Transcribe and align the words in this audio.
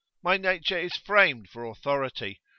My 0.23 0.35
nature 0.37 0.79
is 0.79 0.95
framed 0.97 1.49
for 1.51 1.63
authority. 1.65 2.39